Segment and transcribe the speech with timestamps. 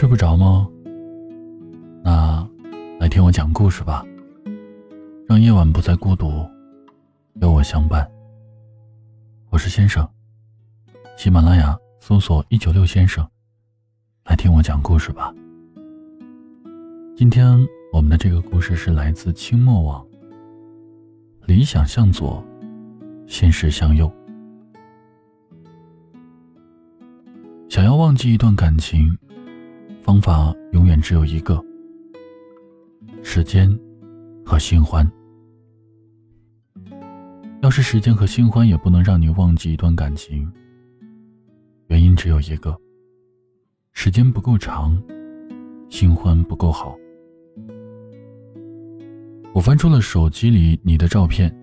[0.00, 0.66] 睡不着吗？
[2.02, 2.48] 那
[2.98, 4.02] 来听我讲故事吧，
[5.28, 6.48] 让夜晚不再孤独，
[7.34, 8.10] 有我相伴。
[9.50, 10.08] 我是先生，
[11.18, 13.28] 喜马拉雅搜索一九六先生，
[14.24, 15.34] 来听我讲故事吧。
[17.14, 17.54] 今天
[17.92, 20.02] 我们的这个故事是来自清末网。
[21.44, 22.42] 理想向左，
[23.26, 24.10] 现实向右。
[27.68, 29.14] 想要忘记一段感情，
[30.02, 31.62] 方法永远只有一个：
[33.22, 33.70] 时间
[34.44, 35.08] 和新欢。
[37.60, 40.50] 要是时间和新欢也不能让你忘记一段感情，
[41.88, 42.74] 原因只有一个：
[43.92, 45.00] 时间不够长，
[45.90, 46.96] 新欢不够好。
[49.52, 51.54] 我翻出了手机里你的照片，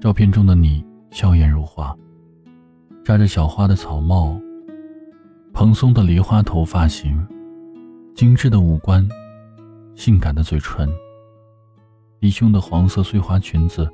[0.00, 1.96] 照片中的你笑颜如花，
[3.02, 4.38] 扎着小花的草帽。
[5.52, 7.24] 蓬松的梨花头发型，
[8.14, 9.06] 精致的五官，
[9.94, 10.90] 性感的嘴唇，
[12.18, 13.88] 低胸的黄色碎花裙子，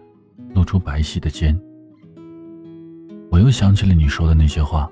[0.54, 1.58] 露出白皙的肩。
[3.28, 4.88] 我又想起了你说的那些话。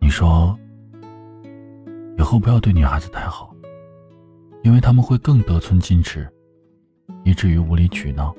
[0.00, 0.58] 你说，
[2.18, 3.54] 以后不要对女孩子太好，
[4.64, 6.28] 因为他们会更得寸进尺，
[7.24, 8.34] 以至于无理取闹。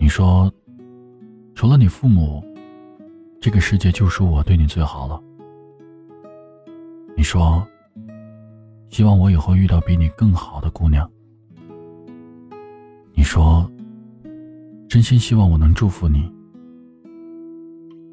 [0.00, 0.50] 你说，
[1.54, 2.42] 除了你父母。
[3.40, 5.18] 这个世界就属我对你最好了。
[7.16, 7.66] 你说，
[8.90, 11.10] 希望我以后遇到比你更好的姑娘。
[13.14, 13.66] 你说，
[14.90, 16.30] 真心希望我能祝福你。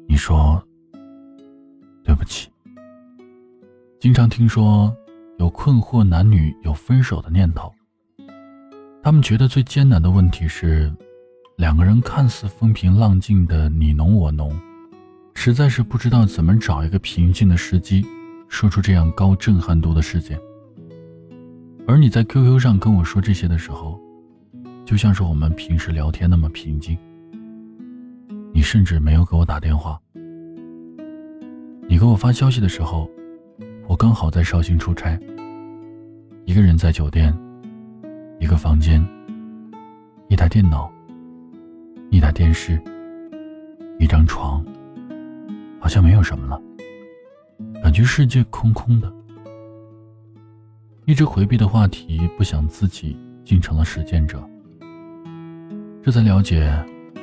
[0.08, 0.62] 你说，
[2.02, 2.48] 对不起。
[4.00, 4.96] 经常听说
[5.38, 7.70] 有困惑男女有分手的念头，
[9.02, 10.90] 他们觉得最艰难的问题是，
[11.56, 14.58] 两个人看似风平浪静的你侬我侬。
[15.40, 18.04] 实在是不知道怎么找一个平静的时机，
[18.48, 20.36] 说出这样高震撼度的事件。
[21.86, 24.00] 而你在 QQ 上跟我说这些的时候，
[24.84, 26.98] 就像是我们平时聊天那么平静。
[28.52, 29.96] 你甚至没有给我打电话。
[31.88, 33.08] 你给我发消息的时候，
[33.86, 35.16] 我刚好在绍兴出差，
[36.46, 37.32] 一个人在酒店，
[38.40, 39.00] 一个房间，
[40.28, 40.92] 一台电脑，
[42.10, 42.76] 一台电视，
[44.00, 44.60] 一张床。
[45.80, 46.60] 好像没有什么了，
[47.82, 49.12] 感觉世界空空的。
[51.06, 54.42] 一直回避的话题，不想自己竟成了实践者。
[56.02, 56.70] 这才了解，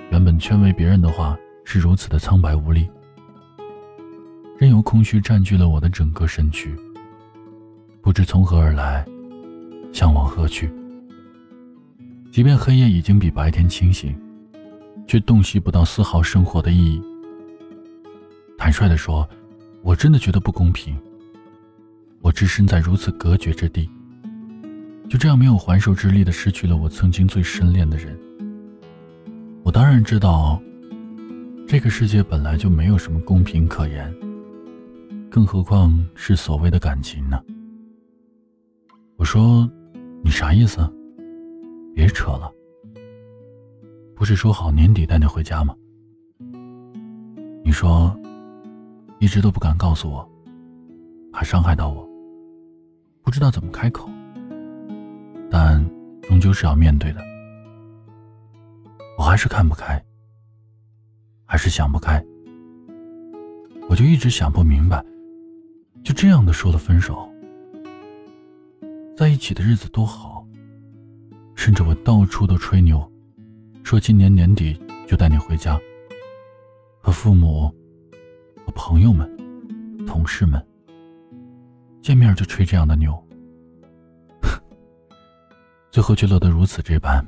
[0.09, 2.89] 原本劝慰别人的话是如此的苍白无力。
[4.57, 6.75] 任由空虚占据了我的整个身躯，
[8.01, 9.05] 不知从何而来，
[9.91, 10.71] 向往何去。
[12.31, 14.15] 即便黑夜已经比白天清醒，
[15.07, 17.01] 却洞悉不到丝毫生活的意义。
[18.65, 19.29] 坦率地说，
[19.83, 20.97] 我真的觉得不公平。
[22.19, 23.87] 我置身在如此隔绝之地，
[25.07, 28.17] 就这样没有还手之力的失去了我曾经最深恋的人。
[29.61, 30.59] 我当然知道，
[31.67, 34.11] 这个世界本来就没有什么公平可言，
[35.29, 37.39] 更何况是所谓的感情呢？
[39.15, 39.69] 我说，
[40.23, 40.91] 你啥意思？
[41.93, 42.51] 别扯了，
[44.15, 45.75] 不是说好年底带你回家吗？
[47.63, 48.11] 你说。
[49.19, 50.29] 一直都不敢告诉我，
[51.31, 52.07] 怕伤害到我。
[53.23, 54.09] 不知道怎么开口，
[55.49, 55.83] 但
[56.23, 57.23] 终究是要面对的。
[59.17, 60.03] 我还是看不开，
[61.45, 62.23] 还是想不开。
[63.89, 65.03] 我就一直想不明白，
[66.03, 67.27] 就这样的说了分手。
[69.17, 70.45] 在一起的日子多好，
[71.55, 73.09] 甚至我到处都吹牛，
[73.83, 75.79] 说今年年底就带你回家，
[77.01, 77.73] 和父母。
[78.65, 79.29] 和朋友们、
[80.07, 80.65] 同事们
[82.01, 83.15] 见面就吹这样的牛，
[85.91, 87.23] 最后却落得如此这般。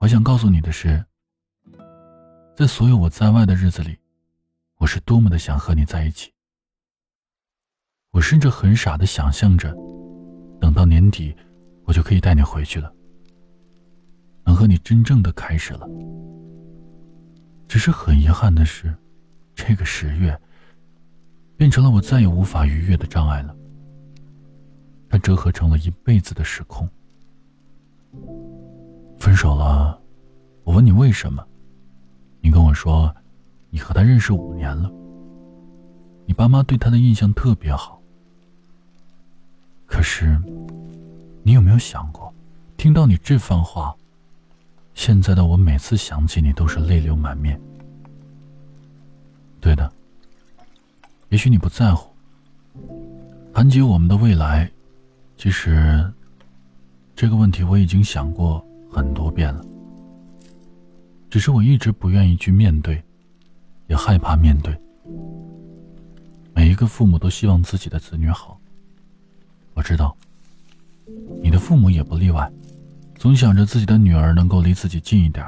[0.00, 1.04] 我想告诉你的是，
[2.56, 3.96] 在所有我在外的日子里，
[4.78, 6.32] 我是多么的想和你在一起。
[8.10, 9.72] 我甚至很傻的想象着，
[10.60, 11.34] 等到年底，
[11.84, 12.92] 我就可以带你回去了，
[14.44, 15.88] 能和你真正的开始了。
[17.68, 18.92] 只是很遗憾的是。
[19.54, 20.38] 这个十月，
[21.56, 23.54] 变成了我再也无法逾越的障碍了。
[25.08, 26.88] 它折合成了一辈子的时空。
[29.18, 29.98] 分手了，
[30.64, 31.44] 我问你为什么？
[32.40, 33.14] 你跟我说，
[33.70, 34.90] 你和他认识五年了，
[36.26, 38.00] 你爸妈对他的印象特别好。
[39.86, 40.38] 可是，
[41.42, 42.32] 你有没有想过，
[42.76, 43.94] 听到你这番话，
[44.94, 47.58] 现在的我每次想起你都是泪流满面。
[49.64, 49.90] 对的，
[51.30, 52.10] 也许你不在乎，
[53.54, 54.70] 谈及我们的未来，
[55.38, 56.04] 其实
[57.16, 58.62] 这个问题我已经想过
[58.92, 59.64] 很多遍了，
[61.30, 63.02] 只是我一直不愿意去面对，
[63.86, 64.78] 也害怕面对。
[66.52, 68.60] 每一个父母都希望自己的子女好，
[69.72, 70.14] 我知道，
[71.42, 72.52] 你的父母也不例外，
[73.16, 75.42] 总想着自己的女儿能够离自己近一点。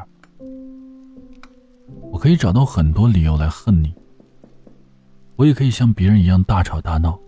[2.10, 3.94] 我可以找到很多理由来恨你，
[5.36, 7.18] 我也可以像别人一样大吵大闹，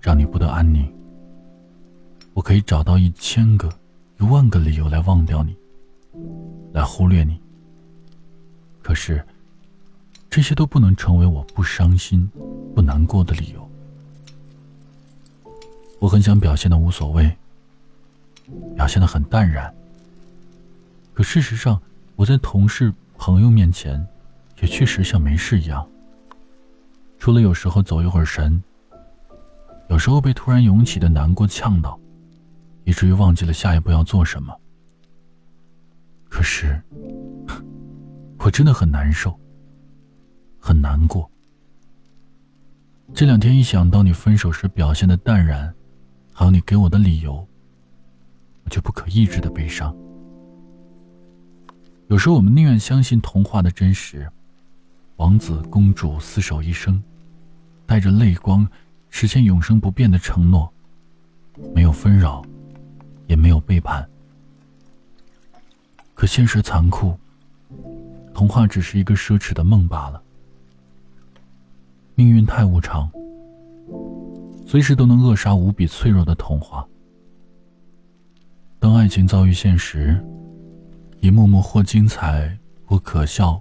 [0.00, 0.90] 让你不得安宁。
[2.32, 3.68] 我可以找到一千个、
[4.18, 5.56] 一万个理由来忘掉你，
[6.72, 7.40] 来忽略你。
[8.82, 9.24] 可是，
[10.30, 12.30] 这些都不能成为我不伤心、
[12.74, 13.68] 不难过的理由。
[15.98, 17.36] 我很想表现的无所谓，
[18.76, 19.74] 表现的很淡然，
[21.12, 21.80] 可事实上，
[22.16, 22.92] 我在同事。
[23.16, 24.04] 朋友面前，
[24.60, 25.88] 也确实像没事一样。
[27.24, 28.62] 除了有时候走一会儿神，
[29.88, 31.98] 有时候被突然涌起的难过呛到，
[32.84, 34.54] 以至于忘记了下一步要做什么。
[36.28, 36.78] 可是，
[38.40, 39.34] 我真的很难受，
[40.58, 41.26] 很难过。
[43.14, 45.74] 这两天一想到你分手时表现的淡然，
[46.30, 47.36] 还有你给我的理由，
[48.64, 49.96] 我就不可抑制的悲伤。
[52.08, 54.30] 有时候我们宁愿相信童话的真实，
[55.16, 57.02] 王子公主厮守一生，
[57.86, 58.68] 带着泪光
[59.10, 60.72] 实现永生不变的承诺，
[61.74, 62.44] 没有纷扰，
[63.26, 64.08] 也没有背叛。
[66.14, 67.18] 可现实残酷，
[68.32, 70.22] 童话只是一个奢侈的梦罢了。
[72.14, 73.10] 命运太无常，
[74.66, 76.86] 随时都能扼杀无比脆弱的童话。
[78.78, 80.22] 当爱情遭遇现实。
[81.20, 82.54] 一幕幕或精彩、
[82.84, 83.58] 或可笑、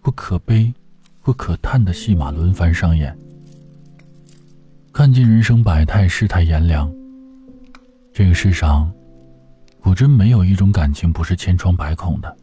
[0.00, 0.72] 或可悲、
[1.20, 3.14] 或可叹的戏码轮番上演，
[4.92, 6.92] 看尽人生百态、世态炎凉。
[8.12, 8.92] 这个世上，
[9.80, 12.36] 果真没有一种感情不是千疮百孔的。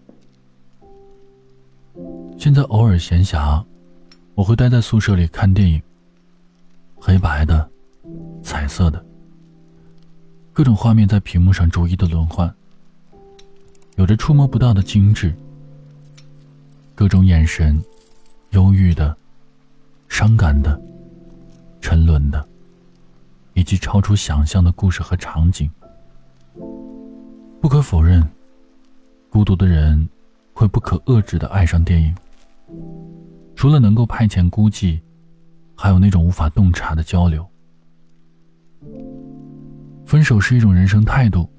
[2.40, 3.64] 现在偶尔闲暇，
[4.34, 5.80] 我会待在宿舍里看电影，
[6.96, 7.70] 黑白的、
[8.42, 9.06] 彩色的，
[10.52, 12.52] 各种画面在屏幕上逐一的轮换。
[13.96, 15.36] 有着触摸不到的精致，
[16.96, 17.80] 各种眼神，
[18.52, 19.16] 忧郁的、
[20.08, 20.82] 伤感的、
[21.82, 22.48] 沉沦的，
[23.54, 25.70] 以及超出想象的故事和场景。
[27.62, 28.26] 不可否认，
[29.30, 30.08] 孤独的人
[30.54, 32.16] 会不可遏制的爱上电影。
[33.56, 35.00] 除了能够派遣孤寂，
[35.76, 37.46] 还有那种无法洞察的交流。
[40.06, 41.50] 分手是一种人生态度，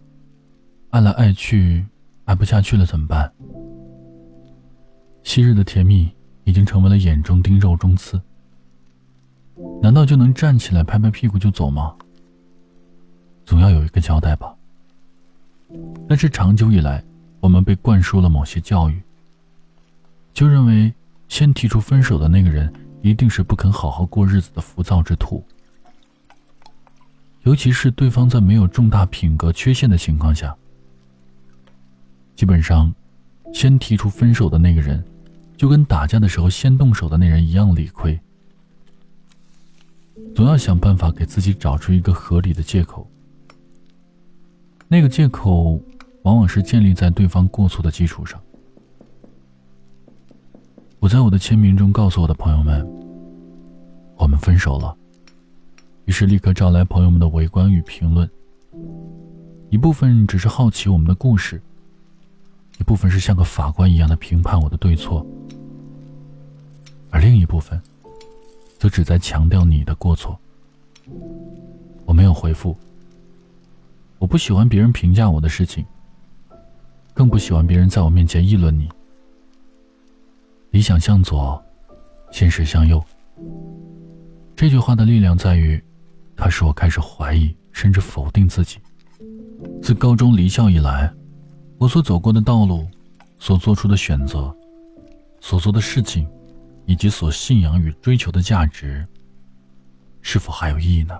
[0.90, 1.86] 爱来爱去。
[2.26, 3.32] 爱不下去了怎么办？
[5.24, 6.08] 昔日的甜蜜
[6.44, 8.20] 已经成为了眼中钉、肉中刺。
[9.82, 11.94] 难道就能站起来拍拍屁股就走吗？
[13.46, 14.54] 总要有一个交代吧。
[16.08, 17.02] 但是长久以来，
[17.40, 19.00] 我们被灌输了某些教育，
[20.32, 20.92] 就认为
[21.28, 22.72] 先提出分手的那个人
[23.02, 25.44] 一定是不肯好好过日子的浮躁之徒。
[27.42, 30.54] 尤其是对方在没有重大品格缺陷的情况下。
[32.36, 32.92] 基本上，
[33.52, 35.02] 先提出分手的那个人，
[35.56, 38.20] 就跟打架的时候先动手的那人一样理亏。
[40.34, 43.08] 总要想办法给自己找出一个合理的借口。
[44.88, 45.80] 那个借口，
[46.22, 48.40] 往往是建立在对方过错的基础上。
[50.98, 52.86] 我在我的签名中告诉我的朋友们，
[54.16, 54.96] 我们分手了。
[56.04, 58.28] 于是立刻招来朋友们的围观与评论。
[59.70, 61.60] 一部分只是好奇我们的故事。
[62.78, 65.24] 一部分是像个法官一样的评判我的对错，
[67.10, 67.80] 而另一部分，
[68.80, 70.40] 则只在强调你的过错。
[72.06, 72.74] 我没有回复。
[74.18, 75.84] 我不喜欢别人评价我的事情，
[77.12, 78.88] 更不喜欢别人在我面前议论你。
[80.70, 81.62] 理想向左，
[82.32, 83.04] 现实向右。
[84.56, 85.82] 这句话的力量在于，
[86.34, 88.78] 它使我开始怀疑，甚至否定自己。
[89.82, 91.12] 自高中离校以来。
[91.76, 92.88] 我所走过的道路，
[93.38, 94.54] 所做出的选择，
[95.38, 96.26] 所做的事情，
[96.90, 99.06] 以及所信仰与追求的价值，
[100.22, 101.16] 是否还有意义呢？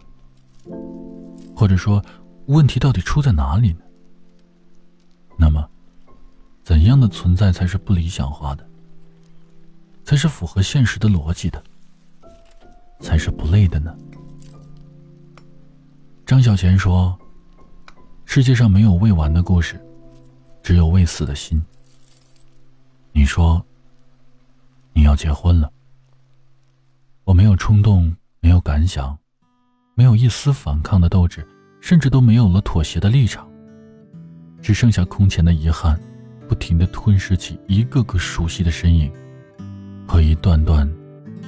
[1.54, 2.04] 或者说，
[2.46, 3.78] 问题到底出在哪里呢？
[5.38, 5.64] 那么，
[6.64, 8.68] 怎样的存在才是不理想化的？
[10.02, 11.62] 才是符合现实的逻辑的？
[12.98, 13.96] 才是不累的呢？
[16.26, 17.16] 张小娴说
[18.26, 19.80] ：“世界上没有未完的故事。”
[20.64, 21.62] 只有未死的心。
[23.12, 23.64] 你说
[25.10, 25.68] 要结婚了，
[27.24, 29.18] 我没有冲动，没有感想，
[29.96, 31.44] 没有一丝反抗的斗志，
[31.80, 33.44] 甚至都没有了妥协的立场，
[34.62, 35.98] 只剩下空前的遗憾，
[36.48, 39.12] 不停的吞噬起一个个熟悉的身影
[40.06, 40.88] 和一段段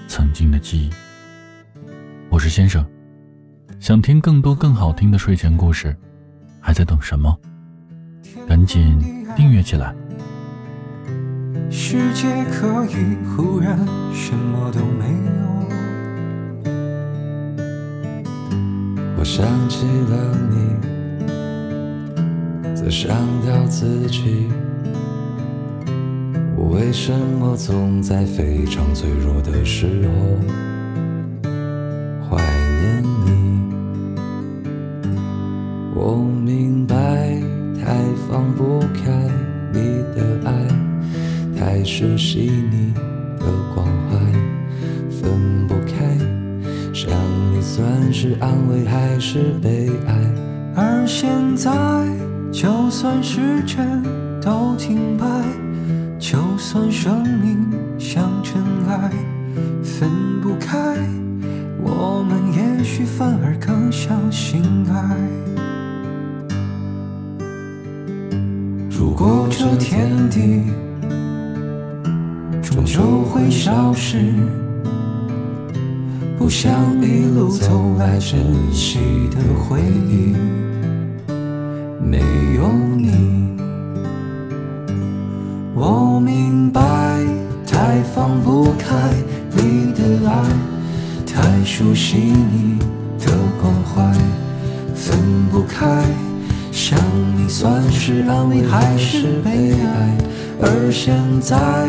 [0.09, 0.91] 曾经的记忆。
[2.31, 2.85] 我是先生，
[3.79, 5.97] 想听更多更好听的睡前故事，
[6.61, 7.39] 还在等什么？
[8.49, 8.99] 赶紧
[9.37, 9.95] 订阅起来。
[11.75, 13.79] 世界可以忽然
[14.13, 15.07] 什么都没
[15.39, 16.71] 有。
[19.17, 20.55] 我想起了你，
[22.77, 24.49] 在伤掉自己。
[26.57, 30.13] 我为什么总在非常脆弱的时候
[32.29, 32.37] 怀
[32.83, 33.73] 念你？
[35.95, 36.95] 我明白，
[37.83, 37.97] 太
[38.29, 39.12] 放不开。
[42.03, 42.93] 太熟悉你
[43.39, 44.19] 的关怀，
[45.09, 46.19] 分不开，
[46.93, 47.09] 想
[47.53, 50.15] 你算是安慰还是悲哀？
[50.75, 51.71] 而现在，
[52.51, 54.03] 就算时针
[54.41, 55.25] 都停摆，
[56.19, 59.09] 就算生命像尘埃，
[59.85, 60.11] 分
[60.43, 60.97] 不开，
[61.81, 65.17] 我们也许反而更相信爱。
[68.91, 70.65] 如果这天地。
[72.83, 74.35] 终究会消失，
[76.37, 78.41] 不想一路走来珍
[78.73, 78.99] 惜
[79.31, 80.35] 的回忆，
[82.05, 82.19] 没
[82.57, 83.57] 有你。
[85.75, 86.81] 我明白，
[87.67, 88.97] 太放不开
[89.53, 90.43] 你的爱，
[91.25, 92.79] 太熟悉你
[93.21, 94.13] 的关怀，
[94.95, 95.17] 分
[95.53, 96.03] 不开，
[96.73, 96.99] 想
[97.37, 100.19] 你算是安慰还是悲哀？
[100.61, 101.89] 而现在。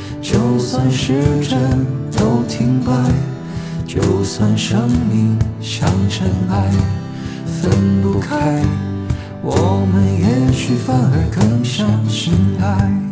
[0.21, 1.85] 就算时针
[2.15, 2.91] 都停摆，
[3.87, 6.71] 就算生命像尘埃，
[7.45, 8.63] 分不开，
[9.41, 13.10] 我们也许反而更相信爱。